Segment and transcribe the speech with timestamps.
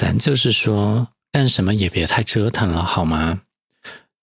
[0.00, 3.42] 咱就是说干什么也别太折腾了，好吗？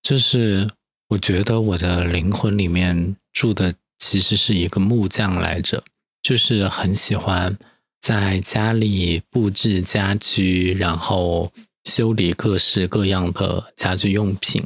[0.01, 0.67] 就是
[1.09, 5.83] 我觉得我的灵魂里面住的其实是一个木匠来着，
[6.23, 7.55] 就是很喜欢
[8.01, 11.53] 在家里布置家居，然后
[11.83, 14.65] 修理各式各样的家居用品。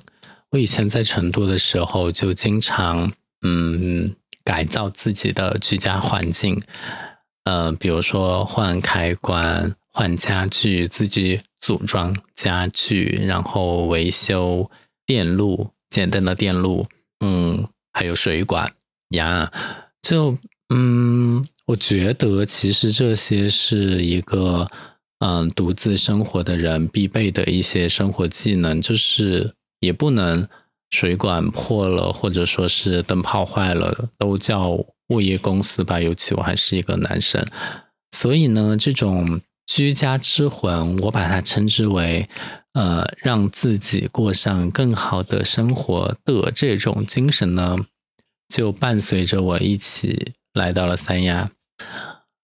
[0.51, 4.15] 我以前在成都的时候，就经常嗯
[4.45, 6.61] 改造自己的居家环境，
[7.43, 14.69] 呃，比如说换开关、换家具，自己组装家具，然后维修
[15.05, 16.87] 电路，简单的电路，
[17.19, 18.73] 嗯，还有水管
[19.09, 19.51] 呀，
[20.01, 20.37] 就
[20.73, 24.69] 嗯，我觉得其实这些是一个
[25.19, 29.53] 嗯独自生活的人必备的一些生活技能，就是。
[29.81, 30.47] 也不能
[30.91, 34.69] 水管破了，或者说是灯泡坏了，都叫
[35.07, 35.99] 物业公司吧。
[35.99, 37.43] 尤其我还是一个男生，
[38.11, 39.41] 所以呢，这种
[39.73, 42.27] 居家之魂，我把它称之为
[42.73, 47.77] 呃，让自己过上更好的生活的这种精神呢，
[48.49, 51.51] 就伴随着我一起来到了三亚。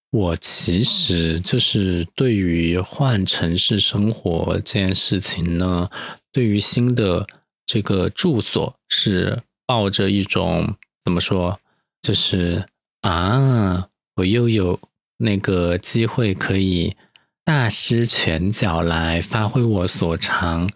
[0.09, 5.89] 我其实就是对于换城市生活这件事情呢。
[6.31, 7.27] 对于新的
[7.65, 11.59] 这个住所是抱着一种怎么说，
[12.01, 12.65] 就是
[13.01, 14.79] 啊，我又有
[15.17, 16.95] 那个机会可以
[17.47, 20.69] 大施拳脚来发挥我所长，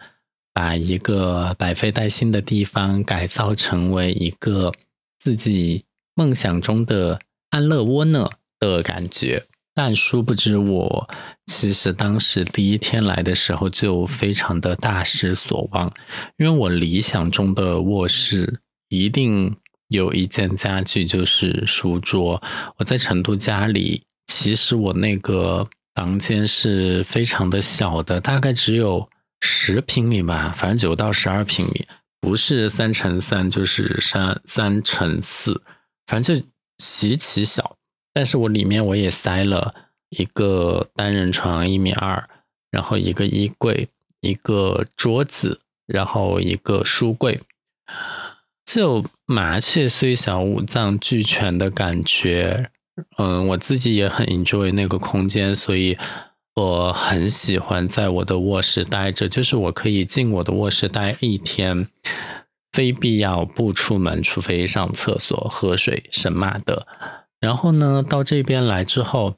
[0.53, 4.71] 把一个百废待兴的地方改造成为一个
[5.19, 5.83] 自己
[6.15, 9.47] 梦想中的安乐窝呢的感觉。
[9.73, 11.09] 但殊不知，我
[11.47, 15.93] 其实当时第一天来的时候就非常的大失所望，
[16.37, 19.57] 因为我理想中的卧室一定
[19.89, 22.41] 有一件家具，就是书桌。
[22.77, 29.09] 我在成都家里，其实我那个房间是非常的小的，大概只有
[29.41, 31.85] 十平米吧，反正九到十二平米，
[32.19, 35.61] 不是三乘三就是三三乘四，
[36.07, 36.45] 反正就
[36.77, 37.77] 极其小。
[38.13, 39.73] 但是我里面我也塞了
[40.09, 42.29] 一个单人床一米二，
[42.69, 43.89] 然后一个衣柜，
[44.21, 47.41] 一个桌子，然后一个书柜，
[48.65, 52.71] 就麻雀虽小五脏俱全的感觉。
[53.17, 55.97] 嗯，我自己也很 enjoy 那个空间，所以
[56.55, 61.87] 我很喜欢在我的卧室待着，就是我可以进我的卧室待一天，
[62.71, 66.85] 非必要不出门，除非上厕所、喝水、什么的。
[67.39, 69.35] 然后呢，到这边来之后，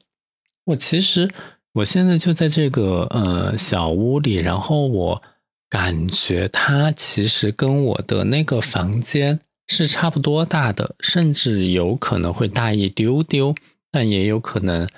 [0.66, 1.30] 我其实
[1.74, 5.22] 我现在就在这个呃小屋里，然后我
[5.70, 13.54] 感觉它其实跟我的那个房间是差不多大的，甚至有可能会大一丢丢，
[13.90, 14.88] 但也有可能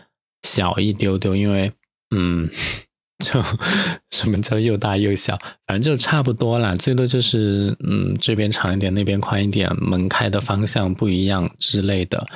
[0.42, 1.72] 小一丢丢，因为
[2.14, 2.48] 嗯，
[3.24, 3.42] 就
[4.10, 12.26] 什么叫又大又小，反正就差不多啦，最多就是嗯这边长一点，那边宽一点，门开的方向不一样之类的。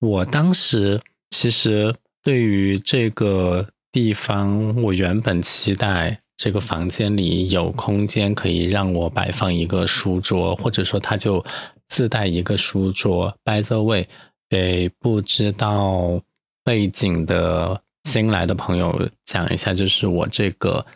[0.00, 11.44] 我当时其实对于这个地方，我原本期待这个房间里有空间可以让我摆放一个书桌，或者说它就
[11.88, 13.36] 自带一个书桌。
[13.44, 14.06] By the way，
[14.48, 16.22] 给不知道
[16.64, 20.86] 背景的新来的朋友讲一下，就是我这个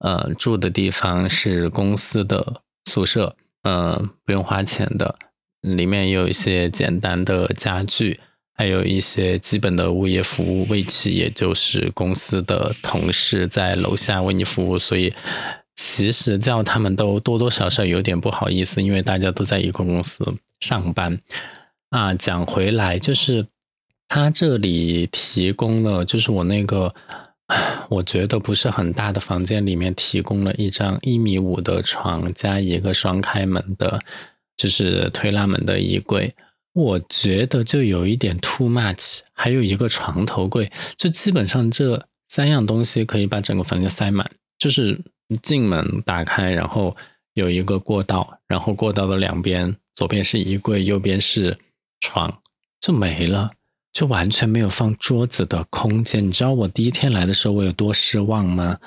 [0.00, 5.14] 呃住的地方是公司的宿舍，嗯，不用花钱的，
[5.62, 8.20] 里面有一些简单的家具。
[8.60, 15.14] 还有一些基本的物业服务，为其也就是公司的同事在楼下为你服务，所以
[15.76, 21.18] 其实叫他们都多多少少有点不好意思，因为大家都在一个公司上班
[21.88, 22.12] 啊。
[22.12, 23.46] 讲回来，就是
[24.06, 26.94] 他这里提供了，就是我那个
[27.88, 33.98] 我觉得不是很大的房间里面提供了一张一米五的床，加一个双开门的，
[34.54, 36.34] 就是推拉门的衣柜。
[36.72, 44.30] 我觉得就有一点 too much，还有一个床头柜，就基本上这三样东西可以把整个房间塞满。
[44.58, 45.02] 就是
[45.42, 46.94] 进门打开，然后
[47.32, 51.58] 有一个过道，然后过道的两边，左边是衣柜，右边是
[52.00, 52.42] 床，
[52.78, 53.52] 就没了，
[53.90, 56.26] 就完全没有放桌子的空间。
[56.26, 58.78] 你知道我第一天来的时候我有多失望吗？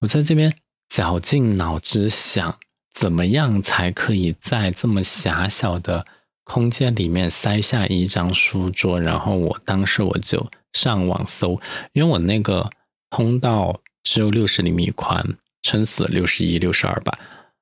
[0.00, 0.56] 我在这边
[0.88, 2.58] 绞尽脑汁想，
[2.94, 6.06] 怎么样才可以在这么狭小的。
[6.52, 11.58] 空间里面塞下一张书桌，然后我当时我就上网搜，
[11.94, 12.68] 因为我那个
[13.08, 17.18] 通道只有六十厘米宽，撑死六十一、六十二吧。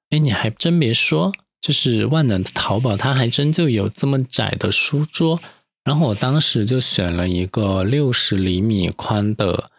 [0.09, 5.41] 哎，你还真别说，就是万能的淘宝，它还真就有这么窄的书桌。
[5.85, 9.71] 然后我当时就选了一个六十厘米宽的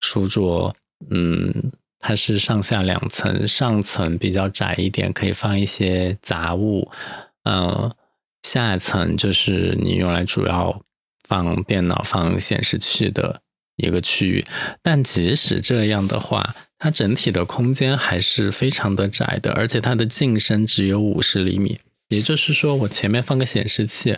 [0.00, 0.74] 书桌，
[1.08, 1.70] 嗯，
[2.00, 6.90] 它是上下两层，上层比较窄一点，可以放一些杂物，
[7.44, 7.92] 嗯，
[8.46, 10.80] 下层就是你用来主要
[11.28, 13.40] 放电脑、放显示器的
[13.74, 14.46] 一个区域。
[14.82, 21.80] 但即使这样的话，它整体的空间还是非常的窄的，而且它的进深只有五十厘米。
[22.08, 24.12] 也就是说，我前面放个显示器，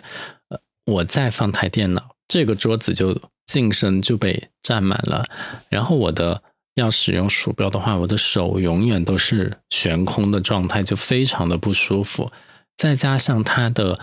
[0.49, 5.25] 呃，我再放台电脑，这个桌子就进深就被占满了。
[5.69, 6.43] 然后我的
[6.75, 12.31] 要使用鼠标的话，我的手永远都是悬空的状态，就非常的不舒服。
[12.77, 13.99] 再加上它的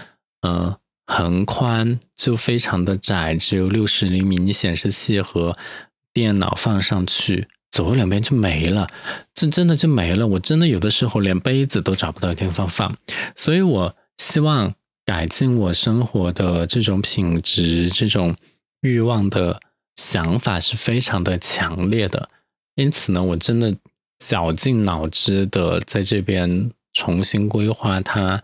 [0.46, 0.76] 呃
[1.06, 5.56] 横宽就非常的窄，只有六十厘米，你显示器和
[6.12, 7.48] 电脑放上去。
[7.72, 8.88] 左右两边就没了，
[9.34, 10.26] 这真的就没了。
[10.26, 12.96] 我真的有的时候连杯子都找不到地方放，
[13.34, 18.34] 所以我希望改进我生活的这种品质、这种
[18.80, 19.60] 欲望的
[19.96, 22.30] 想法是非常的强烈的。
[22.76, 23.74] 因此呢，我真的
[24.18, 28.42] 绞尽脑汁的在这边重新规划它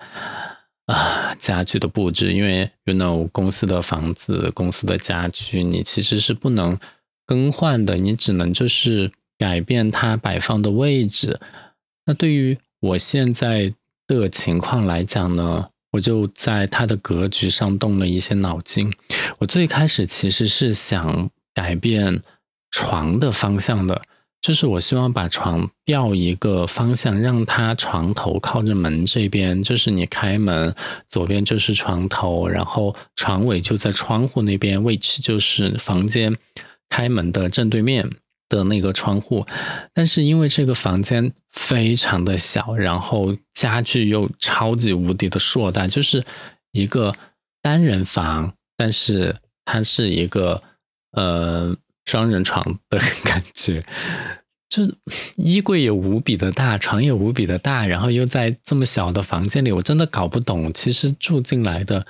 [0.93, 6.79] 啊家具的布置，因为 you know 公司的房子、公司的家具，你其实是不能
[7.27, 9.11] 更换的，你只能就是。
[9.39, 11.41] 改变它摆放的位置，
[12.07, 13.75] 那对于我现在
[14.07, 18.93] 的情况来讲呢，我就在它的格局上动了一些脑筋。
[19.39, 22.23] 我最开始其实是想改变
[22.71, 24.03] 床的方向的，
[24.43, 30.75] 就是我希望把床调一个方向，让它床头靠着门这边，就是你开门
[31.09, 36.37] 左边就是床头，然后床尾就在窗户那边，位置就是房间
[36.91, 38.11] 开门的正对面。
[38.49, 39.47] 的那个窗户，
[39.95, 46.23] 但是因为这个房间非常的小，然后家具又超级无敌的硕大，就是
[46.73, 47.15] 一个
[47.63, 49.35] 单人房，但是
[49.65, 50.63] 它是一个
[51.13, 51.75] 呃
[52.13, 53.83] 双人床的感觉，
[54.69, 54.83] 就
[55.37, 62.07] 衣柜也无比的大，床也无比的大，然后又在这么小的房间里，我真的搞不懂，其实住进来的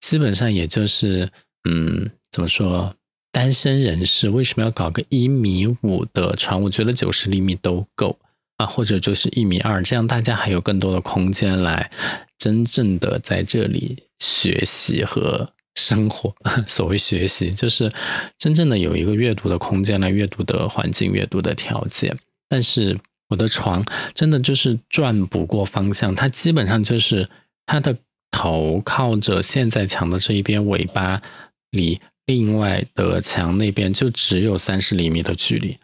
[0.00, 1.32] 基本上也就是
[1.68, 2.94] 嗯，怎么说？
[3.32, 6.62] 单身人士为什么要搞个一米五的床？
[6.62, 8.20] 我觉得九十厘米都够
[8.58, 11.90] 啊，或者就是一米二，这样大家还有更多的空间来
[12.38, 16.34] 真正的在这里学习和生活。
[16.66, 17.90] 所谓学习，就是
[18.38, 22.16] 真正的有一个阅读的空间来阅读的环境、阅读的条件。
[22.48, 22.98] 但是
[23.28, 23.84] 我的床
[24.14, 27.28] 真的就是转不过方向，它基本上就是
[27.66, 27.96] 它的
[28.30, 31.22] 头靠着现在墙的这一边，尾巴
[31.70, 31.98] 离。
[32.26, 35.76] 另外的墙那边就只有三十厘米的距离，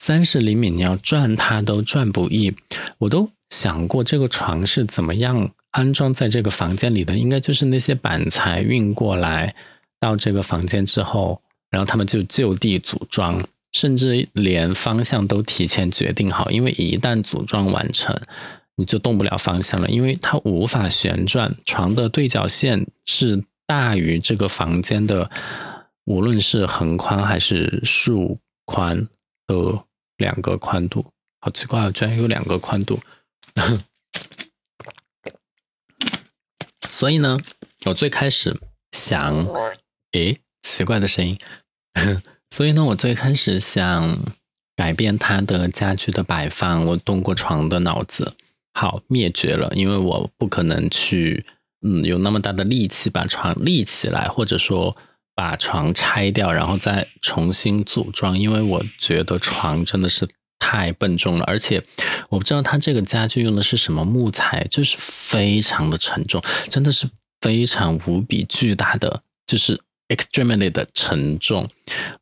[0.00, 2.52] 三十厘米你要转它都转不易。
[2.98, 9.54] 我都想过这个床是怎么样安装在这个房间里的，应该就是那些板材运过来
[10.00, 18.16] 到这个房间之后，然后他们就就地组装，甚至连方向都提前决定好，因为一旦组装完成，
[18.76, 21.54] 你就动不了方向了，因为它无法旋转。
[21.64, 25.30] 床的对角线是大于这个房间的。
[26.04, 29.06] 无论是横宽还是竖宽
[29.46, 29.84] 的
[30.16, 31.06] 两个宽度，
[31.40, 31.92] 好奇怪啊！
[31.92, 32.98] 居然有两个宽度。
[36.92, 37.38] 所以呢，
[37.86, 38.54] 我最开始
[38.92, 39.48] 想，
[40.12, 41.38] 诶，奇怪的声音。
[42.54, 44.18] 所以呢，我最开始想
[44.76, 46.84] 改变它的家具的摆放。
[46.84, 48.34] 我动过床的脑子，
[48.74, 51.46] 好灭绝了，因为我不可能去，
[51.80, 54.94] 嗯，有那么大的力气把床立起来，或者说。
[55.34, 60.28] 把床拆掉，然后再重新组装，因为我觉得床真的是
[60.64, 61.82] 太笨重了，而且
[62.28, 66.40] 我不知道它这个家具用的是什么木材，就是非常的沉重，
[66.70, 71.68] 真的是非常无比巨大的，就是 extremely 的沉重。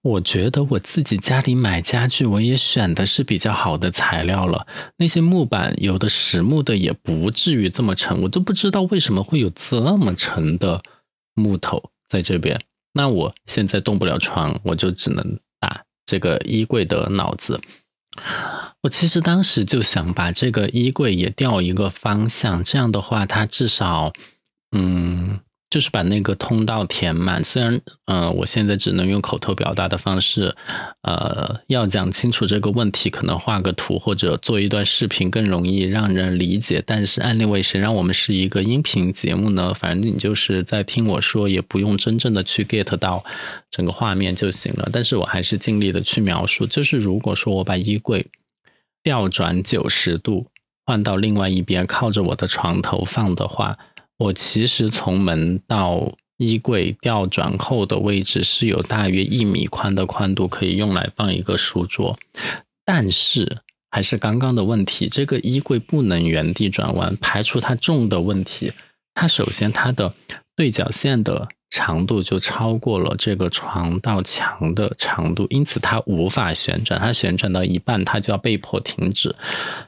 [0.00, 4.66] 我觉得我自己家里买家具，我也选的是比较好的材料了，
[4.96, 10.82] 那些木板有的实木的也不至于这么沉，我都不知道为什么会有这么沉的
[11.34, 12.58] 木头在这边。
[12.94, 17.60] 那我现在动不了床，我就只能打这个衣柜的脑子。
[18.82, 24.12] 我其实当时就想把这个衣柜也调一个方向，这样的话，它至少，
[24.72, 25.40] 嗯。
[25.70, 27.42] 就是把那个通道填满。
[27.44, 30.54] 虽然，呃，我现在只能用口头表达的方式，
[31.02, 36.82] 呃，要讲清楚这个问题，可能画个图或者做一段视频更容易让人理解。
[36.84, 39.72] 但是，案例为谁让我们是一个音频节目呢？
[39.72, 43.24] 反正你就是在听我说，也不用真正的去 get 到
[43.70, 44.88] 整个画面就行了。
[44.92, 46.66] 但是我还是尽力的去描述。
[46.66, 48.26] 就是如果说我把衣柜
[49.04, 50.48] 调转九十度，
[50.84, 53.78] 换到另外一边，靠着我的床头放的话。
[54.20, 62.18] 我其实从门到衣柜调转后的位置是有大约一米宽的宽度，可以用来放一个书桌。
[62.84, 68.72] 但是还是刚刚的问题，这个衣柜不能原地转弯，排除它重的问题。
[69.14, 70.14] 它首先它的
[70.54, 77.00] 对角线的长度就超过了这个床到墙的长度，因此它无法旋转。
[77.00, 79.34] 它旋转到一半，它就要被迫停止。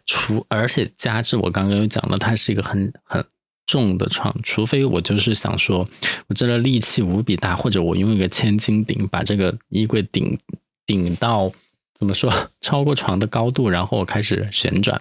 [0.06, 3.22] 除而且加之我刚刚有讲了，它是一个很很
[3.66, 5.88] 重的床，除非我就是想说，
[6.26, 10.38] 我这个力气无比大，或者我用一个千斤顶把这个衣柜顶
[10.84, 11.50] 顶到
[11.98, 15.00] 怎么说超过床的高度，然后我开始旋转。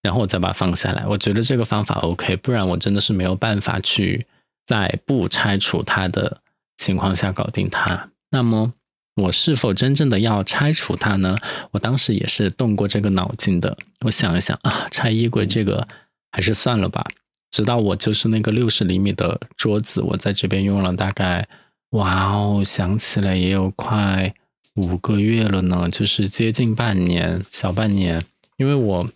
[0.00, 4.26] 然后我再把它放下来，我觉得这个方法 OK，不然我真的是没有办法去
[4.64, 6.40] 在不拆除它的
[6.76, 8.10] 情况下搞定它。
[8.30, 8.72] 那么
[9.16, 11.36] 我是否真正的要拆除它呢？
[11.72, 13.76] 我当时也是动过这个脑筋的。
[14.02, 15.88] 我想一想啊，拆衣柜这个
[16.30, 17.04] 还是算了吧。
[17.50, 21.48] 直到我就是那个六十厘米的桌子，我在这边用了大概，
[21.90, 24.34] 哇哦，想起来也有快
[24.74, 28.24] 五个月了呢，就是接近半年，小半年，
[28.56, 29.08] 因为我。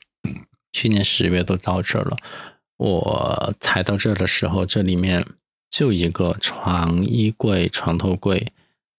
[0.74, 2.16] 去年十月都到这了，
[2.78, 5.22] 我才到这的时候，这里面
[5.70, 8.50] 就一个床、衣柜、床头柜，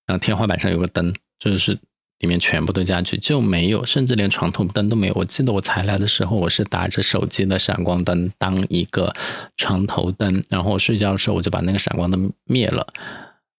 [0.06, 1.80] 然后天花板上有个灯，就是
[2.24, 5.14] 里面全部的家具就没有，甚至连床头灯都没有。
[5.14, 9.14] 我记得我才来的时候，我是打着手机的闪光灯当一个
[9.58, 12.88] 床头灯，然后我睡觉的时候我就把那个闪光灯灭了，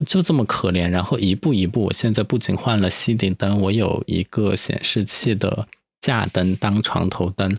[0.06, 0.88] 就这么可怜。
[0.88, 5.68] 然后一步一步，我现在不仅换了吸顶灯，我有一个显示器的
[6.00, 7.59] 架灯当床头灯。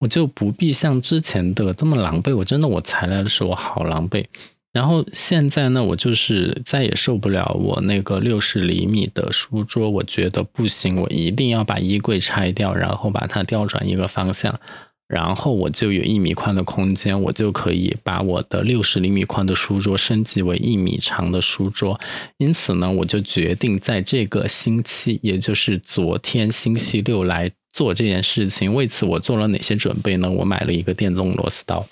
[0.00, 4.26] 我就不必像之前的这么狼狈，我真的我才来的时候我好狼狈，
[4.72, 14.58] 然后现在呢，我就是再也受不了我那个六十厘米的书桌，我觉得不行，我一定要把衣柜拆掉，然后把它调转一个方向，
[15.06, 22.00] 然后我就有一米宽的空间，我就可以把我的六十厘米宽的书桌升级为一米长的书桌。
[22.38, 27.52] 因此呢，我就决定在这个星期，也就是昨天星期六来。
[27.74, 30.30] 做这件事情，为此我做了哪些准备呢？
[30.30, 31.88] 我买了一个电动螺丝刀，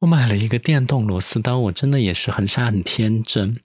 [0.00, 3.58] 我买了一个电动螺丝刀，我真的也是很傻很天真，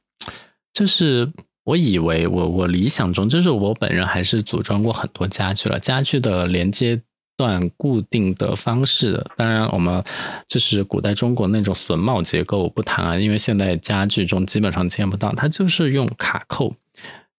[0.73, 1.31] 就是
[1.63, 7.01] 我以为我我理想中，就是我本人还是组装过很多家具了，家具的连接
[7.37, 10.03] 段固定的方式，当然我们
[10.47, 16.75] 就是古代中国那种榫卯结构我不谈啊，因为现在家具中基本上见不到，它就是用卡扣。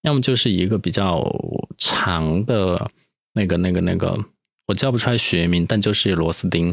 [0.02, 1.22] 要么就是一个比较
[1.76, 2.90] 长的
[3.34, 4.16] 那个、那个、那个，
[4.68, 6.72] 我叫不出来学名，但就是螺丝钉，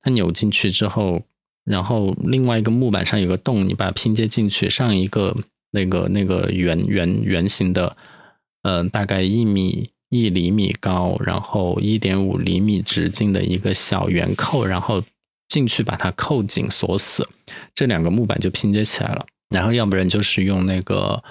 [0.00, 1.22] 它扭进去之后，
[1.64, 5.36] 然后另外一个木板上有个洞，你把它拼接进去，上一个
[5.70, 7.96] 那个、那个圆圆圆形的，
[8.62, 15.02] 呃，大概一米一厘米高，然后一点五厘米直径的一个小圆扣，然后
[15.48, 17.28] 进去把它扣紧锁死，
[17.74, 19.26] 这两个木板就拼接起来了。
[19.50, 21.22] 然后要不然就是用那个。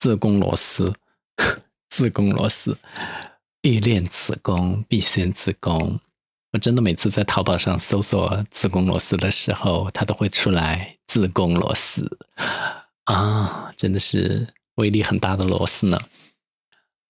[0.00, 0.94] 自宫螺丝，
[1.90, 2.78] 自宫螺丝，
[3.60, 6.00] 欲练此功，必先自宫。
[6.52, 12.18] 我真的每次在淘宝上搜索自宫螺丝的时候，它都会出来自宫螺丝
[13.04, 16.00] 啊，真的是威力很大的螺丝呢。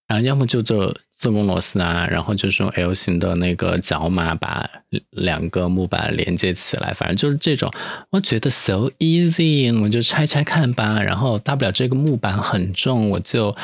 [0.06, 4.68] 然后要么就做自宫螺丝啊，然后就是用 L 型的那个角码把
[5.10, 7.72] 两个木板连接起来，反正就是这种。
[8.10, 11.00] 我觉得 so easy，我就拆拆看吧。
[11.00, 13.56] 然后大不了这个木板很重，我就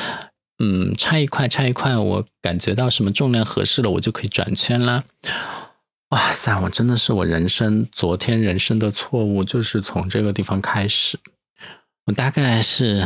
[0.59, 5.03] 嗯拆一块拆一块，我感觉到什么重量合适了，我就可以转圈啦。
[6.09, 11.19] 哇塞，我真的是我人生昨天人生的错误，就是从这个地方开始。
[12.05, 13.05] 我大概是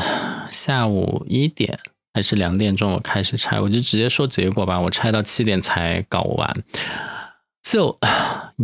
[0.50, 1.80] 下午一点。
[2.14, 4.78] 还是两点钟我开始拆，我就直接说结果吧。
[4.78, 6.64] 我拆到七点才搞完，
[7.64, 7.98] 就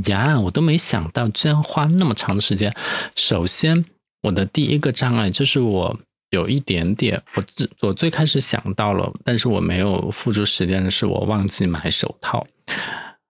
[0.08, 2.76] 呀，我都没想到居然花那么长的时间。
[3.16, 3.86] 首先，
[4.24, 5.98] 我的第一个障碍就是我
[6.32, 12.46] 有一点点，我最我最开始想到了，但是我没有付出时间的是我忘记买手套。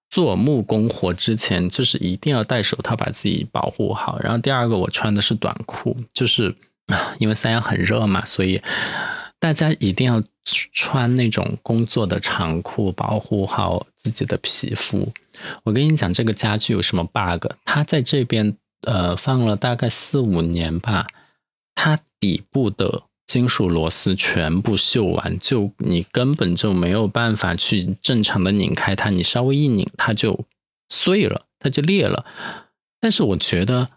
[0.10, 4.20] 做木工活之前，就是一定要戴手套把自己保护好。
[4.20, 6.56] 然后第二个，我穿的是短裤，就是
[7.20, 8.62] 因为三亚很热嘛，所以。
[9.40, 10.24] 大家一定要
[10.74, 15.14] 穿那种工作的长裤，保护好自己的皮肤。
[15.64, 17.46] 我跟你讲，这个家具有什么 bug？
[17.64, 21.06] 它在这边呃放了大概四五年吧，
[21.76, 30.46] 它底部的金属螺丝全部锈完，就你根本就没有办法去正常的拧开它，你稍微一拧它就
[30.90, 32.26] 碎了，它就裂了。
[33.00, 33.90] 但是我觉得。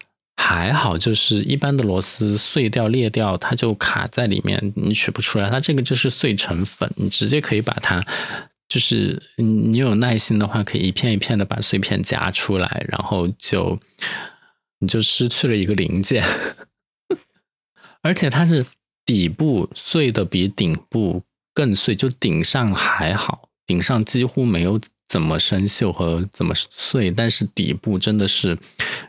[0.42, 5.50] 还好，就是一般的螺丝碎掉裂掉，它就卡在里面，你取不出来。
[5.50, 8.02] 它这个就是碎成粉，你直接可以把它，
[8.66, 13.78] 就是你有耐心的话，可以一片一片的把碎片夹出来，然后就
[14.78, 16.24] 你就失去了一个零件。
[18.00, 18.64] 而且它是
[19.10, 21.20] 底部碎的比顶部
[21.52, 23.48] 更碎，就顶上还好。
[23.66, 28.56] 顶上几乎没有怎么生锈和怎么碎，但是底部真的是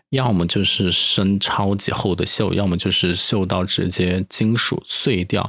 [0.09, 5.47] 要么就是生超级厚的锈，要么就是锈到直接金属碎掉。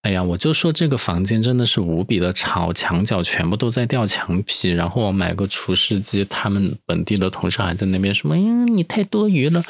[0.00, 4.70] 哎呀，我就说这个房间真的是无比的吵，墙角全部都在掉墙皮。
[4.70, 9.62] 然后我买个除湿机，他们本地的同事还在那边说：“嗯，你太多余了。”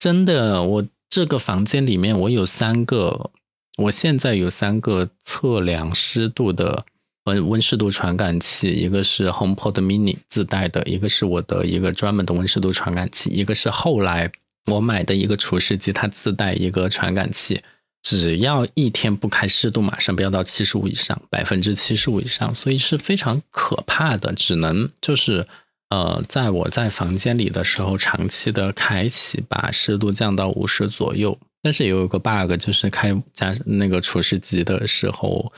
[0.00, 3.30] 真的，我这个房间里面我有三个，
[3.76, 6.84] 我现在有三个测量湿度的
[7.24, 14.30] 温温湿度传感器，一个是 HomePod Mini 自带的，一个是我的一个专门的温湿度传感器，一个是后来
[14.66, 17.62] 我买的一个除湿机，它自带一个传感器。
[18.00, 24.32] 只要一天不开，湿度马上飙到七十五以上，百分之七十五以上，所以是非常可怕的。
[24.32, 25.46] 只能就是
[25.90, 31.38] 呃，在我在房间里的时候，长期的开启，把湿度降到五十左右。
[31.62, 35.52] 但是也有一个 bug，就是开加那个除湿机的时候，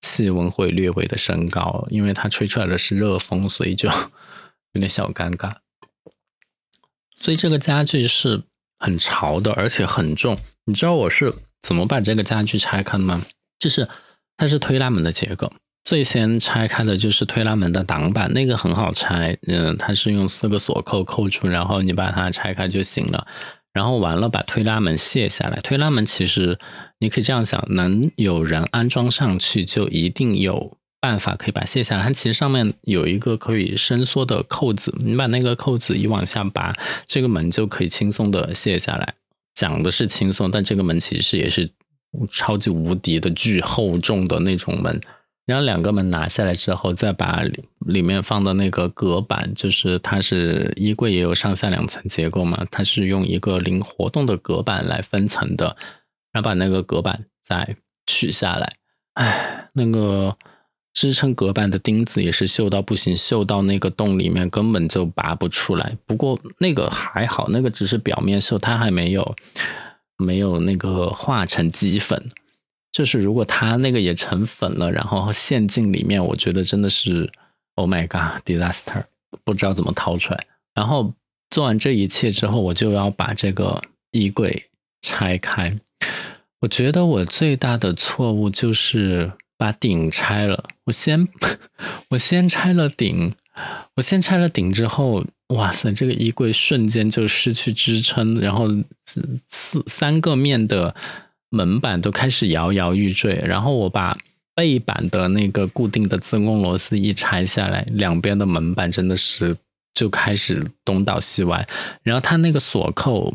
[0.00, 3.88] 气温会略微的升高，因为它吹出来的是热风，所以就
[4.72, 5.56] 有点小尴尬。
[7.16, 8.42] 所以这个家具是
[8.78, 10.38] 很潮的，而且很重。
[10.64, 11.34] 你知道我是。
[11.62, 13.24] 怎么把这个家具拆开的吗？
[13.60, 13.88] 就是
[14.36, 15.52] 它是推拉门的结构，
[15.84, 23.26] 最先拆开的就是推拉门的挡板，那个很好拆，嗯，它是用四个锁扣扣住，然后你把它拆开就行了。
[23.72, 26.58] 然后完了把推拉门卸下来，推拉门其实
[27.00, 32.02] 你可以这样想，能有人安装上去，就一定有办法可以把卸下来。
[32.02, 36.74] 它其实上面有一个可以伸缩的扣子，你把那个扣子一往下拔，
[37.06, 39.14] 这个门就可以轻松的卸下来。
[39.54, 41.70] 讲的是轻松，但这个门其实也是
[42.30, 45.00] 超级无敌的巨厚重的那种门。
[45.46, 47.42] 然后两个门拿下来之后，再把
[47.80, 55.76] 里面放的那个隔板，就是它是衣柜也有上下两层结构嘛，它是用一个灵活动的隔板来分层的，
[56.32, 58.76] 然后把那个隔板再取下来。
[59.14, 60.36] 唉，那个。
[60.94, 65.96] 支撑隔板的钉子也是锈到不行，锈到那个洞里面根本就拔不出来。
[66.04, 69.34] 不过那个还好，那个只是表面锈，它还没有
[70.18, 72.28] 没有那个化成麂粉。
[72.92, 77.32] 就是如果它那个也成粉了，然后陷进里面，我觉得真的是
[77.74, 79.04] Oh my God disaster，
[79.42, 80.46] 不知道怎么掏出来。
[80.74, 81.12] 然后
[81.50, 84.66] 做完这一切之后，我就要把这个衣柜
[85.00, 85.72] 拆开。
[86.60, 89.32] 我觉得我最大的错误就是。
[89.54, 91.28] 把顶拆了，我先
[92.10, 93.32] 我先拆了顶，
[93.94, 98.66] 我先拆了顶之后，哇塞，这个衣柜瞬间就失去支撑，然后
[99.48, 100.96] 四三个面的
[101.52, 104.18] 门板都开始摇摇欲坠，然后我把
[104.54, 109.56] 背板的那个固定的自攻螺丝一拆下来，两边的门板真的是
[109.94, 111.68] 就开始东倒西歪，
[112.02, 113.32] 然后它那个锁扣。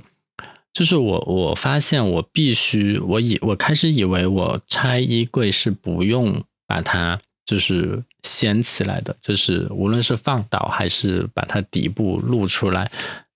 [0.73, 12.91] 就是我，我发现我必须，我以我开始以为我拆衣柜是不用把它就是掀起来的，就是无论是放倒还是把它底部露出来，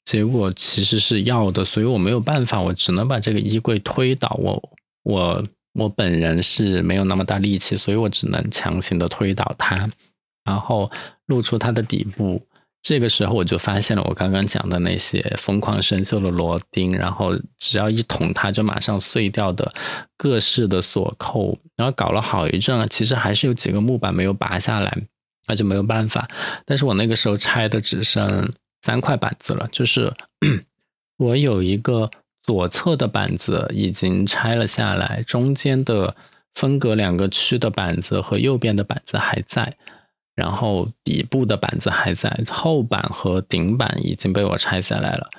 [0.05, 4.35] 结果其实是要的，所以我没有办法，我只能把这个衣柜推倒。
[4.41, 4.71] 我
[5.03, 9.89] 我我本人是没有那么大力气，所以我只能强行的推倒它，
[10.43, 10.91] 然后
[11.27, 12.41] 露出它的底部。
[12.83, 19.71] 这个时候我就发现了我刚刚讲的那些疯狂生锈的螺钉，然后只要一捅它就马上碎掉的
[20.17, 24.97] 各式的锁扣，然后搞了好一阵，其实还是有几个木板没有拔下来，
[25.47, 26.27] 那就没有办法。
[26.65, 30.13] 但是我那个时候拆的只剩三块板子了，就是
[31.17, 32.09] 我有一个
[32.43, 36.15] 左侧的板子已经拆了下来，中间的
[36.53, 39.77] 分隔两个区的板子和右边的板子还在。
[40.33, 45.29] 然后底部的板子还在，后板和顶板已经被我拆下来了，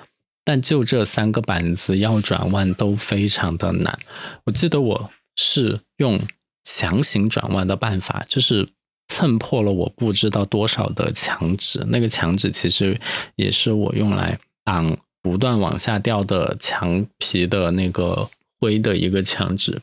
[0.44, 3.98] 但就这三个板子要转弯都非常的难。
[4.44, 6.20] 我记得我是用
[6.62, 8.68] 强行转弯的办法，就是
[9.12, 12.98] 蹭破了我不知道多少的墙纸，那个墙纸其实
[13.36, 19.82] 也是我用来挡不断往下掉的墙皮的那个灰的一个墙纸。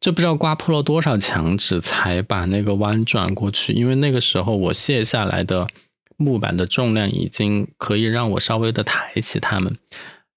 [0.00, 5.66] 就不知道刮破了多少墙纸才把那个弯转过去，因为那个时候我卸下来的
[6.16, 9.76] 木板的重量已经可以让我稍微的抬起它们，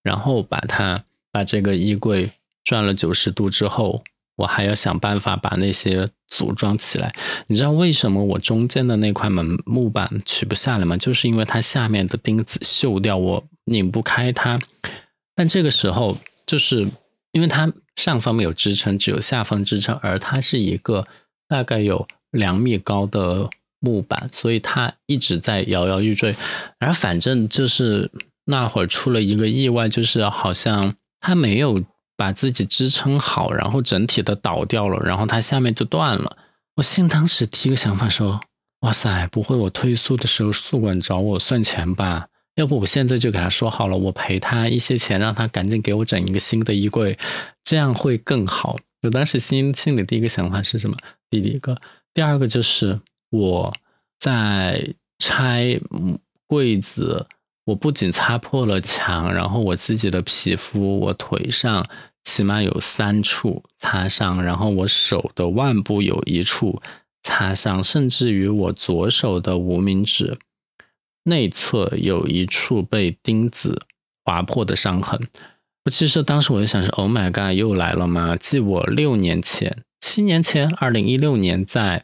[0.01, 2.31] 然后把它把这个衣柜
[2.63, 4.03] 转了九十度之后，
[4.37, 7.13] 我还要想办法把那些组装起来。
[7.47, 10.97] 你知道为什么我中间的那块门木板取不下来吗？
[10.97, 14.59] 就是因为它下面的钉子锈掉，我拧不开它。
[15.35, 16.87] 但这个时候就是
[17.31, 17.71] 因为它。
[17.95, 21.05] 上方没有支撑，只有下方支撑，而它是一个
[21.47, 23.47] 大概有两米高的
[23.79, 26.35] 木板，所以它一直在摇摇欲坠。
[26.79, 28.09] 然后反正就是
[28.45, 31.83] 那会儿出了一个意外，就是好像它没有
[32.23, 36.37] 把自己支撑好，然后整体的倒掉了，然后它下面就断了。
[36.77, 38.39] 我心当时第一个想法说
[38.79, 42.29] 哇塞，不会我退宿的时候宿管找我算钱吧？
[42.55, 47.19] 要不我现在就给他说好了，我赔他一些钱，让他赶紧给我整一个新的衣柜，
[47.61, 48.77] 这样会更好。
[49.01, 50.95] 我当时心心里第一个想法是什么？
[51.29, 51.77] 第一个，
[52.13, 53.73] 第二个就是我
[54.17, 55.77] 在拆
[56.47, 57.27] 柜子，
[57.65, 61.85] 我不仅擦破了墙，然后我自己的皮肤，我腿上
[62.23, 66.81] 起码有三处擦伤，然后我手的腕部有一处。
[67.25, 70.37] 擦伤，甚至于我左手的无名指
[71.23, 73.81] 内侧有一处被钉子
[74.25, 75.29] 划破的伤痕。
[75.85, 82.03] 我其实当时我就想说：“Oh my god，又来了吗？”记我六年前、七年前， 二零一六年在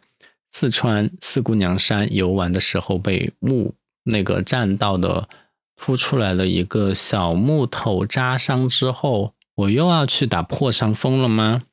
[0.53, 5.27] 四川四姑娘山游玩的时候，被木那个栈道的
[5.75, 11.63] 凸出来了一个小木头扎伤之后，我又要去打破伤风了吗？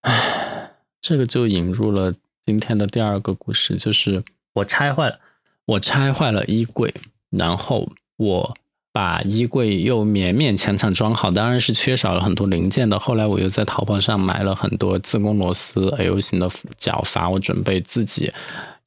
[0.00, 2.14] 唉， 这个就引入了。
[2.44, 4.24] 今天的第二个故事就是
[4.54, 5.20] 我拆坏了，
[5.66, 6.92] 我拆坏了衣柜，
[7.30, 8.56] 然后我
[8.90, 12.98] 把衣柜又勉勉强强装好，当然是缺少了很多零件的。
[12.98, 18.32] 后来我又在淘宝上买了很多自攻螺丝 L 型的脚阀，我准备自己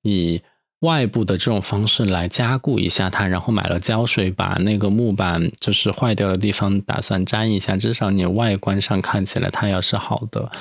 [0.01, 0.41] 以
[0.83, 10.51] 外部的这种方式来加固一下它，然后买了胶水，把那个木板就是坏掉的地方打算粘一下，至少你外观上看起来它要是好的。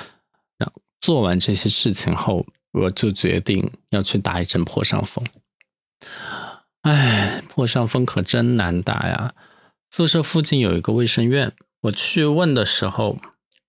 [0.99, 2.45] 做完这些事情后。
[2.73, 5.23] 我就决定要去打一针破伤风。
[6.81, 9.35] 哎，破伤风可真难打呀！
[9.91, 13.19] 宿舍附近有一个卫生院，我去问的时候，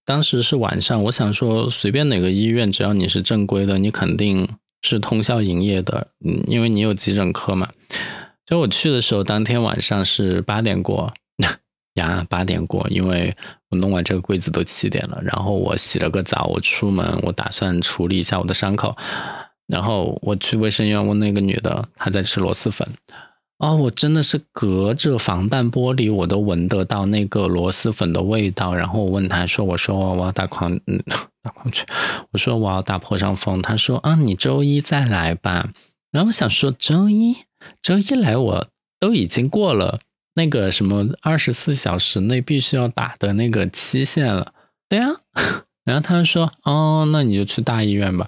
[0.07, 1.03] 当时是晚上。
[1.05, 4.49] 我想说，随便哪个医院，只要你是正规的，你肯定
[4.85, 7.69] 是通宵营业的，嗯，因为你有急诊科嘛。
[8.45, 11.11] 就我去的时候，当天晚上是八点过。
[11.95, 13.35] 呀，八点过，因为
[13.71, 15.19] 我弄完这个柜子都七点了。
[15.23, 18.95] 然后我洗了个澡，我出门，我打算处理一下我的伤口。
[19.69, 22.87] 然后我去卫生院问那个女的，她在吃螺蛳粉。
[23.59, 28.75] 哦，我真的是隔着防弹玻璃，我都闻得到那个螺蛳粉的味道。
[28.75, 31.03] 然后我问他说：“我说我要打狂，嗯，
[31.41, 31.87] 打狂犬。
[32.33, 35.71] 我说我要打破伤风。”他说：“啊，你周一再来吧。”
[36.11, 37.37] 然后我想说，周一，
[37.81, 38.67] 周一来我
[38.99, 40.01] 都已经过了。
[40.35, 44.53] 那个什么二十四小时内必须要打的那个期限了，
[44.89, 45.09] 对呀。
[45.85, 48.27] 然后他说：“哦，那你就去大医院吧。”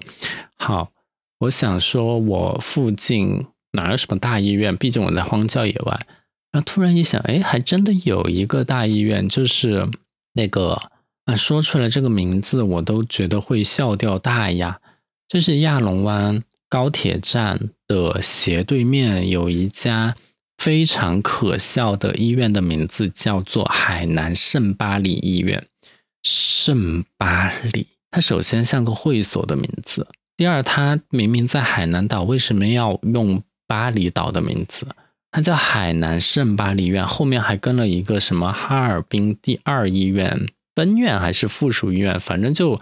[0.57, 0.93] 好，
[1.41, 4.77] 我想说，我附近哪有什么大医院？
[4.77, 6.07] 毕竟我在荒郊野外。
[6.51, 9.89] 然后突然一想，哎，还真的有一个大医院，就是
[10.33, 10.83] 那个
[11.27, 14.81] 啊，说出来这个名字我都觉得会笑掉大牙。
[15.29, 20.17] 就是亚龙湾高铁站的斜对面有一家。
[20.59, 25.69] 非常可笑的医院的名字叫做海南圣巴里医院。
[26.25, 30.09] 圣巴里，它首先像个会所的名字。
[30.35, 34.87] 第二，它明明在海南岛，为什么要用巴厘岛的名字？
[35.31, 42.81] 它叫海南圣巴里院，后面还跟了一个什么哈尔滨第二医院分院还是附属医院，反正就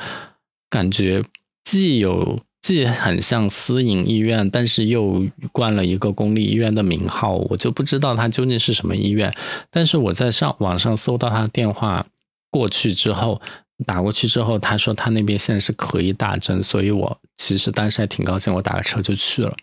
[0.69, 1.25] 感觉
[1.65, 2.41] 既有。
[2.65, 9.31] 既很像私营医院，但是又冠了一个公立医院的名号，我就不知道它究竟是什么医院。
[9.71, 12.07] 但是我在上网上搜到他的电话，
[12.51, 13.39] 过去之后
[13.85, 19.55] 打过去之后，他说他那边现在是可以打针，所以我其实当时还挺高兴，我打个车就去了。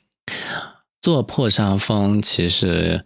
[1.01, 3.03] 做破伤风其实。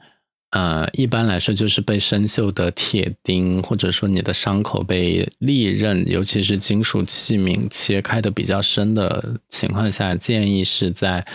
[0.52, 11.28] 呃，一般来说就是被生锈的铁钉，或者说你的伤口被利刃，尤其是金属器皿切开的比较深的情况下，建议是在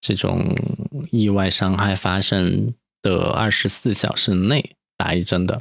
[0.00, 0.54] 这种
[1.10, 5.60] 意外伤害发生的二十四小时内打一针的。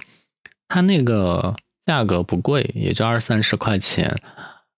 [0.68, 1.56] 它那个
[1.88, 4.22] 价格不贵，也就二三十块钱。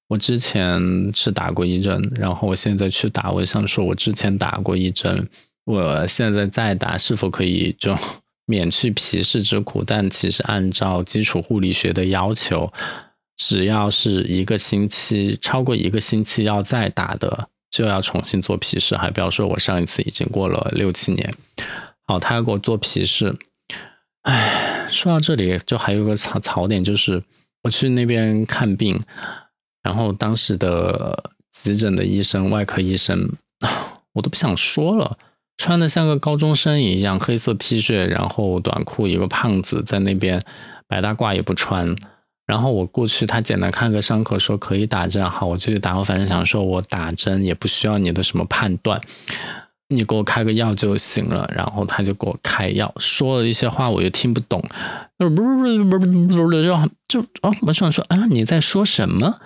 [0.08, 5.28] 我之前是打过一针，然后我现在去打，我想说我之前打过一针。
[5.66, 7.98] 我现在再打是否可以就
[8.46, 9.84] 免去皮试之苦？
[9.86, 12.72] 但其实按照基础护理学的要求，
[13.38, 18.98] 只要是一个星期超过一个星期要再打的，就要重新做皮试。
[18.98, 21.34] 还不要说我上一次已经过了六七年。
[22.06, 23.34] 好，他要给我做皮试。
[24.24, 27.24] 唉，说到这里就还有个槽槽点，就是
[27.64, 29.02] 我去那边看病，
[29.82, 33.32] 然后当时的急诊的医生、外科医生，
[34.12, 35.18] 我都不想说了。
[35.58, 40.44] 穿的像个高中生一样，黑色 T 恤，然后短裤，一个胖子在那边
[40.88, 41.96] 白大褂也不穿。
[42.46, 45.24] 然后我过去，他简单看个伤口，说可以打针。
[45.30, 45.98] 好，我就去打。
[45.98, 49.00] 我反正想说，我打针也不需要你的什么判断，
[49.88, 51.50] 你给我开个药就行了。
[51.56, 54.62] 然后他就给我开药，说了一些话我又听不懂，
[55.18, 59.40] 不不不不不不就就哦，我想说啊，你在说什么？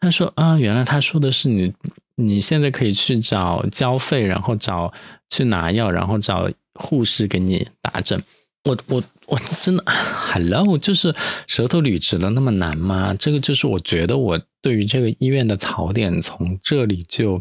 [0.00, 1.74] 他说啊，原来他说的是你。
[2.20, 4.92] 你现在可以去找交费，然后找
[5.30, 8.22] 去拿药，然后找护士给你打针。
[8.64, 11.14] 我我我真的， hello，就是
[11.46, 13.14] 舌头捋直了那么难吗？
[13.14, 17.40] 这个就是我觉得我对于这个医院的槽点从这里就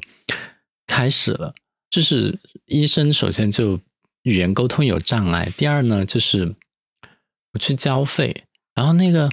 [0.86, 1.56] 开始了，
[1.90, 2.38] 就是
[2.68, 3.80] 医生首先就
[4.22, 6.54] 语言沟通有障碍，第二呢就是
[7.54, 8.44] 我去交费，
[8.76, 9.28] 然后那个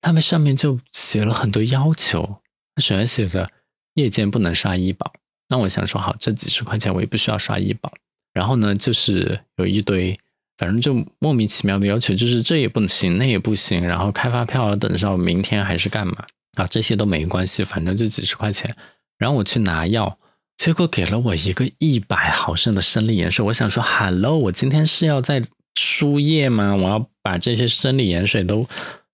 [0.00, 2.40] 他们上面就写了很多要求，
[2.78, 3.50] 首先写着
[3.96, 5.12] 夜间不能刷医保，
[5.50, 7.92] 那我想说好，这几十块钱我也不需要刷医保，
[8.32, 10.18] 然后呢就是有一堆。
[10.58, 16.66] 反正就莫名其妙的要求，就是这也不行，那也不行，然后开发票等到明天还是干嘛啊？
[16.68, 18.74] 这些都没关系，反正就几十块钱。
[19.18, 20.18] 然后我去拿药，
[20.56, 23.44] 结果给了我一个一百毫升的生理盐水。
[23.44, 26.74] 我想说，Hello，我今天是要在输液吗？
[26.74, 28.66] 我要把这些生理盐水都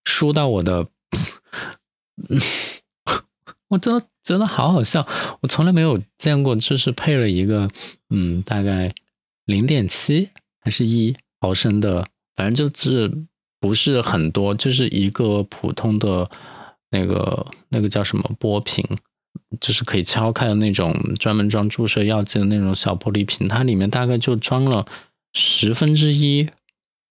[0.05, 0.87] 输到我的，
[3.67, 5.07] 我真的真的好好笑。
[5.41, 7.69] 我从来没有见过，就是配了一个，
[8.11, 8.95] 嗯，大概
[9.47, 10.31] 零点七
[10.61, 11.17] 还是一。
[11.45, 12.07] 毫升的，
[12.37, 13.13] 反正就是
[13.59, 16.31] 不是很多，就是一个普通的
[16.91, 18.87] 那个那个叫什么波瓶，
[19.61, 24.87] 就是可以敲开的那种专门装注射药剂的那种小玻璃瓶，它里面大概就装了
[25.33, 26.49] 十分之一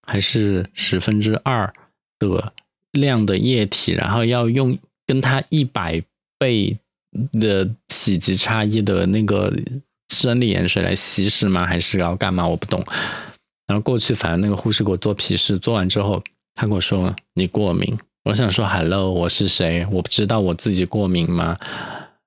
[0.08, 1.74] 还是十分之二
[2.18, 2.54] 的
[2.94, 6.02] 量的液体，然后要用跟它一百
[6.40, 6.78] 倍
[7.34, 9.54] 的体积差异的那个
[10.14, 11.66] 生理盐水来稀释吗？
[11.66, 12.48] 还是要干嘛？
[12.48, 12.84] 我不懂。
[13.68, 16.22] 然后过去，反正那个护士给我做皮试，做完之后，
[16.56, 17.98] 他跟我说你过敏。
[18.26, 19.88] 我想说，Hello，我是谁？
[19.92, 21.58] 我不知道我自己过敏吗？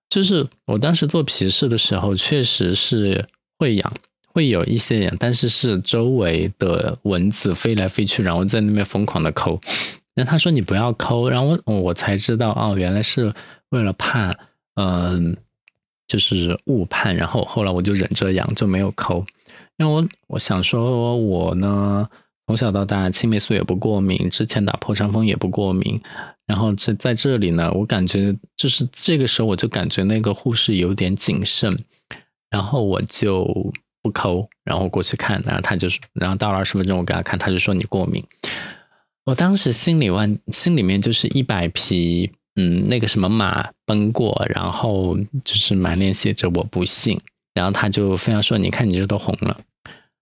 [0.08, 3.26] 就是我当时做皮试的时候，确实是
[3.58, 3.92] 会痒，
[4.32, 9.60] 会有一些痒，但是是周围的蚊子飞来飞去，然后在那边疯狂的抠。
[10.14, 13.32] 然后他说你不要抠，然后我我才知道哦，原来是
[13.70, 14.34] 为了怕，
[14.74, 15.36] 嗯，
[16.06, 17.14] 就是误判。
[17.14, 19.24] 然后后来我就忍着痒，就没有抠。
[19.76, 22.08] 因为我我想说，我呢
[22.46, 26.00] 从小到大青霉素也不过敏，之前打破伤风也不过敏，
[26.46, 31.76] 然后这在这里呢，我感觉就是这个时候我就感觉那个护士有点谨慎，
[32.50, 38.22] 然后我就不抠，然后过去看，然后他就是然后到了二十分钟我给他看，他就说你过敏，
[39.24, 47.20] 我当时心里万心里面就是一百匹嗯那个什么马奔过，然后就是满脸写着我不信。
[47.54, 49.60] 然后他就非要说：“你看，你这都红了。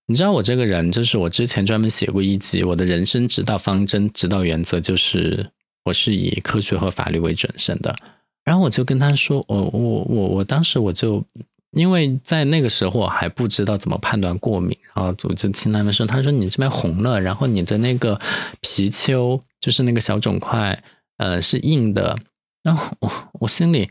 [0.07, 5.49] 你知道我这个人，就是我之前专门写过一集，我的人生指导方针、指导原则就是
[5.85, 7.97] 我是以科学和法律为准绳的。
[8.45, 11.25] 然后我就跟他说：，我我我我当时我就
[11.71, 18.21] 因为在那个时候我还不知道怎么判断过敏，然后我就听他们说，他说你这边红了，然后你的那个
[18.61, 20.83] 皮丘就是那个小肿块，
[21.23, 22.19] 呃，是硬的。
[22.63, 23.91] 然后我我心里。”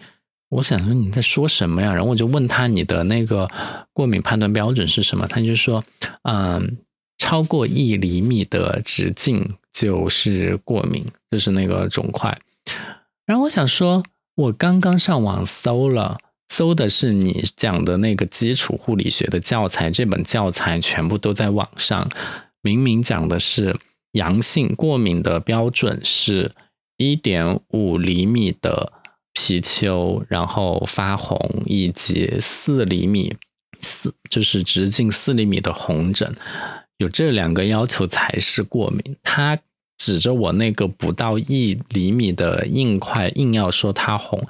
[0.52, 1.94] 我想说你在说什么呀？
[1.94, 3.50] 然后我就问他你的那个
[3.94, 5.26] 过敏判断标准是什么？
[5.26, 5.82] 他就说，
[6.24, 6.78] 嗯，
[7.18, 12.38] 超过一厘米的直径就是过敏，就是那个肿块。
[13.26, 14.04] 然后我想说，
[14.36, 16.18] 我刚刚上网搜了，
[16.50, 22.10] 搜的是你讲的那个基础护理学的教材，这本教材全部都在网上，
[22.62, 23.80] 明明讲的是
[24.12, 26.52] 阳性过敏的标准是
[27.02, 28.94] 一点五厘米的。
[29.34, 33.34] 皮丘，然后发红，以及四厘米
[33.80, 36.36] 四就是直径四厘米的红疹，
[36.98, 39.16] 有这两个要求才是过敏。
[39.24, 39.58] 他
[39.98, 44.46] 指着我那个不到一厘米的硬块，硬要说它红，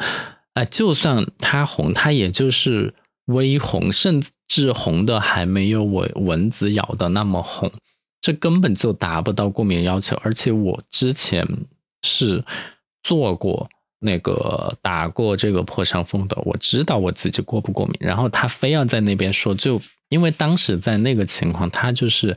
[0.56, 7.72] 哎，就算它红，它也就是微红，甚至红的还没有我蚊子咬的那么红，
[8.20, 10.20] 这根本就达不到过敏要求。
[10.24, 11.48] 而且我之前
[12.02, 12.44] 是
[13.04, 13.70] 做过。
[14.04, 17.96] 那个打过这个破伤风的，我知道我自己过不过敏。
[18.00, 22.36] 然后他非要在那边说，就因为当时在那个情况，他就是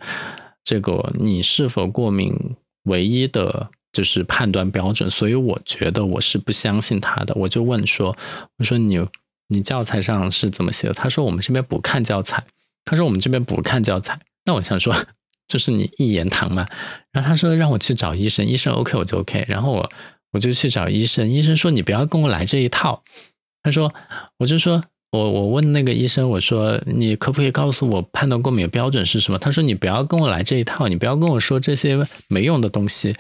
[0.63, 2.39] 这个你是否过敏
[2.83, 7.35] 唯一的就是判断标准，所以我觉得我是不相信他的。
[7.35, 8.15] 我就问说，
[8.59, 9.03] 我说你
[9.49, 10.93] 你教材上是怎么写的？
[10.93, 12.45] 他说我们这边不看教材。
[12.85, 14.21] 他说我们这边不看教材。
[14.45, 14.95] 那我想说，
[15.49, 16.67] 就是你一言堂嘛。
[17.13, 19.45] 然后他说让我去找医生，医生 OK 我就 OK。
[19.49, 19.91] 然后我。
[20.35, 23.05] 我就去找医生，医生说你不要跟我来这一套。
[23.63, 23.95] 他说，
[24.37, 29.39] 我就说我我问那个医生，我说你可不可以告诉我判断过敏的标准是什么？
[29.39, 33.15] 他说你不要跟我来这一套，你不要跟我说这些没用的东西。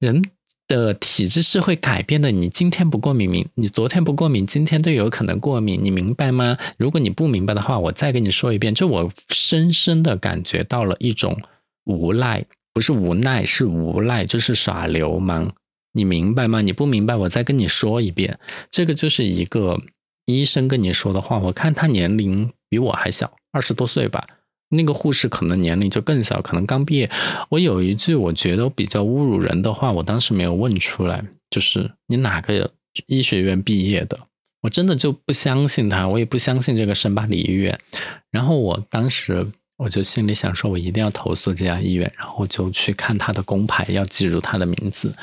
[0.00, 0.20] 人
[0.66, 6.58] 的体质是会改变的，你今天不过敏，明你昨天不过敏，今天都有可能过敏，你明白吗？
[6.78, 8.74] 如果你不明白的话，我再跟你说一遍。
[8.74, 11.40] 就我深深的感觉到了一种
[11.86, 12.44] 无赖，
[12.74, 15.54] 不是无奈，是无赖，就是耍流氓。
[15.92, 16.60] 你明白吗？
[16.60, 18.38] 你不明白，我再跟你说一遍。
[18.70, 19.80] 这个就是一个
[20.26, 24.26] 医生跟你说的话，我看他年龄比我还小，二十多岁吧。
[24.68, 27.10] 那个护士可能年龄就更小，可能刚毕业。
[27.48, 32.72] 我有一句我觉得比较侮辱人的话，我当时没有问出来，就是你哪个
[33.06, 34.18] 医学院毕业的？
[34.62, 37.78] 我真的就不相信他，我也不相信这个圣巴里医院。
[38.32, 39.46] 然后我当时
[39.76, 45.14] 我就心里想说，我一定要投诉这家医院，然后就去看他的工牌，要记住他的名字。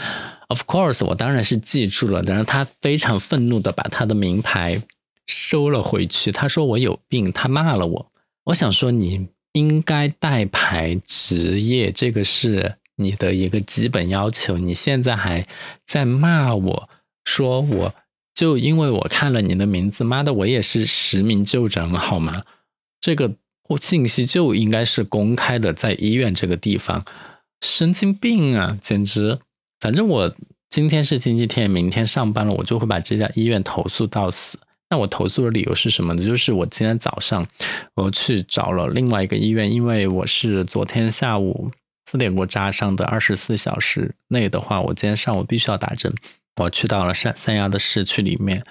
[0.47, 4.81] Of course，我当然是记住了，但是他非常愤怒的把他的名牌
[5.27, 6.31] 收了回去。
[6.31, 8.11] 他说我有病，他骂了我。
[8.45, 9.29] 我想说你。
[9.53, 14.57] 应该带牌执业，这个是你的一个基本要求。
[14.57, 15.47] 你现在还
[15.85, 16.89] 在骂我
[17.23, 17.93] 说，我
[18.33, 22.45] 就因为我看了你的名字，妈的，我也是实名就诊了，好吗？
[22.99, 23.35] 这个
[23.77, 27.05] 信息就应该是公开的，在医院这个地方，
[27.61, 29.39] 神经病啊，简直！
[29.79, 30.35] 反正我
[30.69, 34.59] 今天是星期天，明天上班了，我就会把这家医院投诉到死。
[34.89, 36.23] 那我投诉的理由是什么呢？
[36.23, 37.47] 就是我今天早上
[37.95, 41.71] 我去找了另外一个医院，因为我是昨天下午
[42.05, 46.13] 四点过扎上的，二十四小时内的话，我今天上午必须要打针。
[46.57, 48.63] 我去到了三三亚的市区里面，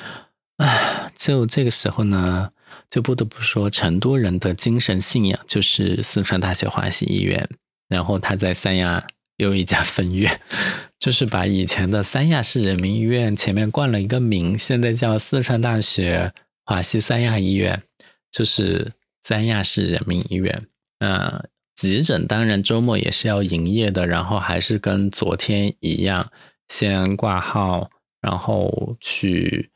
[0.59, 2.51] 唉，就这个时候呢，
[2.91, 7.49] 就不得不说，成都人的精神信仰就是四川大学华西医院，
[7.89, 9.07] 然后他在三亚
[9.37, 10.41] 有一家分院。
[11.03, 16.33] 就是把以前的三亚市人民医院前面冠了一个名，现在叫四川大学
[16.65, 17.83] 华西三亚医院，
[18.31, 18.93] 就是
[19.25, 20.69] 三亚市人民医院。
[21.01, 26.31] 嗯，急诊当然周末也是要营业的，然后还是跟昨天一样，
[26.69, 29.72] 先挂号，然后去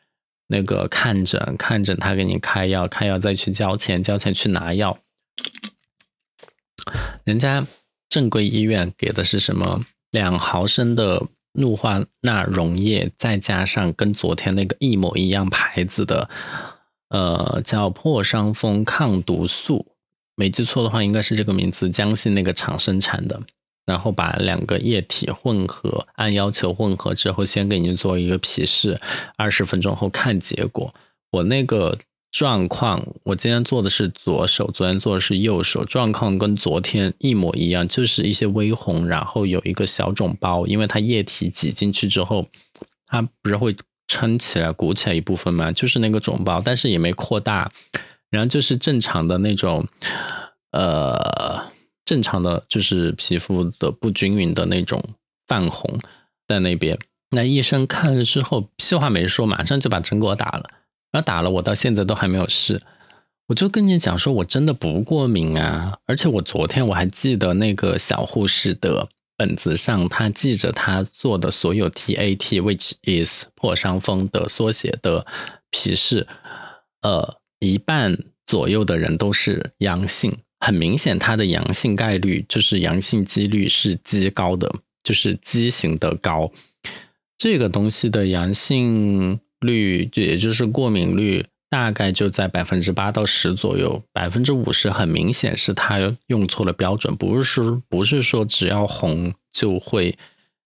[0.49, 4.99] 那个看诊，看诊他给你开药，开药再去交钱，交钱去拿药。
[7.25, 7.67] 人家
[8.09, 9.85] 正规医院给的是什么？
[10.11, 16.31] 两毫升的氯化钠溶液，再加上跟昨天那个一模一样牌子的，
[17.09, 19.95] 呃，叫破伤风抗毒素，
[20.37, 23.43] 没记错的话，应该是这个名字，江西那个厂生产的。
[23.87, 28.99] 然后把两个液体混合，按要求混合之后，先给你做一个皮试，
[29.37, 30.95] 二十分钟后看结果。
[31.31, 31.99] 我那个。
[32.33, 42.47] 状况，我今天做的是左手，昨天做的是右手，状况跟昨天一模一样，就是一些微红，然后有一个小肿包，因为它液体挤进去之后，
[43.07, 43.75] 它不是会
[44.07, 45.73] 撑起来、鼓起来一部分吗？
[45.73, 47.73] 就是那个肿包，但是也没扩大，
[48.29, 49.89] 然后就是正常的那种，
[50.73, 51.65] 呃，
[52.07, 55.05] 正常的就是皮肤的不均匀的那种
[55.47, 56.01] 泛红
[56.49, 56.99] 在那边。
[57.33, 60.71] 那医生看了之后，屁话没说，马上就把针给我打了。
[61.13, 62.81] 然后打了，我到现在都还没有事。
[63.49, 65.99] 我就跟你讲说，我真的不过敏啊！
[66.07, 75.25] 而且我昨天我还记得那个小护士的本子上，他记着他做的所有 TAT，which is 破伤风的缩写的
[75.71, 76.27] 皮试，
[77.03, 84.69] 呃，一半左右的人都是阳性，很明显它的阳性概率就是阳性几率是极高的，
[85.05, 86.51] 就是畸形的高。
[87.39, 89.39] 这个东西的阳性。
[89.61, 100.17] 率就也就是过敏率大概就在百分之八到十左右，百分之五十很明显是他用错了标准，不是说不是说只要红就会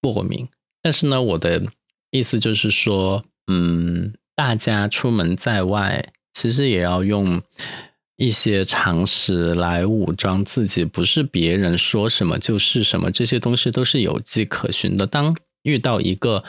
[0.03, 0.49] 过敏。
[0.83, 1.63] 但是呢，我的
[2.11, 7.41] 意思就是说，嗯，大家出门在外，其实也要用
[8.21, 15.07] 一些常识来武装自己，不是别人说什么就是什么，这些东西都是有迹可循的。
[15.07, 16.45] 当遇到一个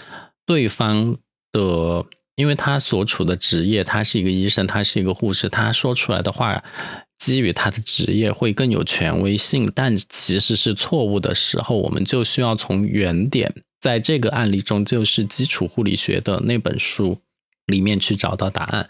[0.45, 1.17] 对方
[1.51, 2.05] 的。
[2.37, 6.63] 因为他所处的职业，他是一个医生，他是一个护士，他说出来的话，
[7.19, 17.19] 基于他的职业会更有权威性，但其实是错误的时候，我们就需要从原点，在这个案例中，就是基础护理学的那本书
[17.67, 18.89] 里面去找到答案。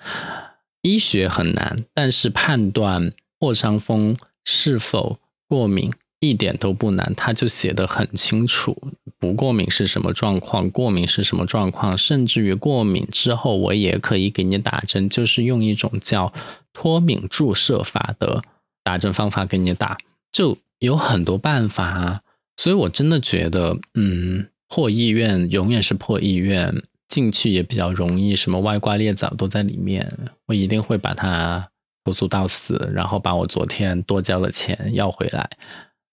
[0.82, 5.92] 医学很难，但是判断破伤风是否过敏。
[6.24, 8.80] 一点都不难，他就写的很清楚，
[9.18, 16.32] 不过敏是什么状况，过敏是什么状况，甚至于过敏之后，我也可以给你打针，就是用一种叫
[16.74, 18.44] 脱敏注射法的
[18.84, 19.98] 打针方法给你打，
[20.32, 22.22] 就有很多办法啊。
[22.56, 30.10] 所以我真的觉得，嗯，破医院永远是破医院，进去也比较容易，什么歪瓜裂枣都在里面，
[30.48, 31.70] 我一定会把它
[32.06, 35.50] 投诉到死，然后把我昨天多交的钱要回来。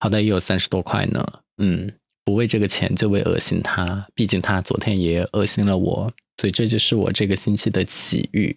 [0.01, 1.25] 好歹也有三十多块呢，
[1.59, 1.93] 嗯，
[2.25, 8.57] 不为这个钱就为恶心他，毕竟他昨天也恶心了我，所以这就是我这个星期的奇遇。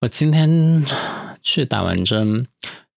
[0.00, 0.84] 我今天
[1.42, 2.46] 去打完针，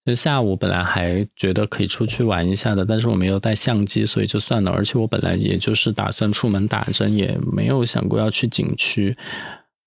[0.05, 4.71] 就下午本来还觉得可以出去玩一下的，但是我没有带相机，所以就算了。
[4.71, 9.15] 而且我本来也就是打算出门打针，也没有想过要去景区。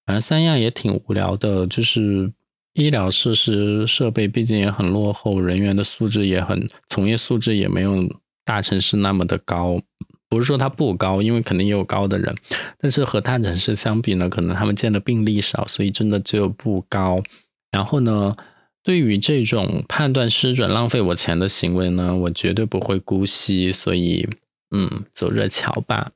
[0.07, 2.33] 反正三亚也挺无聊的，就是
[2.75, 7.97] 医疗设施设备毕竟也很落后，人员的素质也很，从业素质也没有
[8.45, 9.81] 大城市那么的高。
[10.29, 12.35] 不是说它不高，因为肯定也有高的人，
[12.79, 17.23] 但是和大城市相比呢，可能他们见的病例少，所以真的就不高。
[17.71, 18.35] 然后呢，
[18.85, 23.73] 对于这种判断失准、浪费我钱的行为呢，我绝对不会姑息。
[23.73, 24.29] 所以，
[24.71, 26.13] 嗯，走着瞧吧。